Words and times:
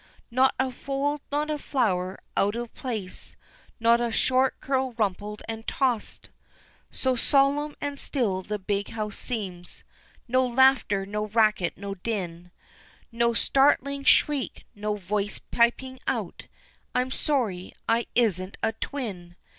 Not 0.31 0.55
a 0.59 0.71
fold, 0.71 1.21
not 1.31 1.51
a 1.51 1.59
flower 1.59 2.17
out 2.35 2.55
of 2.55 2.73
place, 2.73 3.35
Not 3.79 4.01
a 4.01 4.11
short 4.11 4.59
curl 4.59 4.93
rumpled 4.93 5.43
and 5.47 5.67
tossed! 5.67 6.31
So 6.89 7.15
solemn 7.15 7.75
and 7.79 7.99
still 7.99 8.41
the 8.41 8.57
big 8.57 8.87
house 8.87 9.19
seems 9.19 9.83
No 10.27 10.43
laughter, 10.43 11.05
no 11.05 11.27
racket, 11.27 11.77
no 11.77 11.93
din, 11.93 12.49
No 13.11 13.35
startling 13.35 14.03
shriek, 14.03 14.65
no 14.73 14.95
voice 14.95 15.37
piping 15.37 15.99
out, 16.07 16.47
"I'm 16.95 17.11
sorry 17.11 17.71
I 17.87 18.07
isn't 18.15 18.57
a 18.63 18.71
twin!" 18.71 19.35